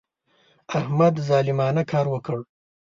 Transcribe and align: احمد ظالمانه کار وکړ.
احمد 0.79 1.15
ظالمانه 1.27 1.83
کار 1.91 2.05
وکړ. 2.13 2.39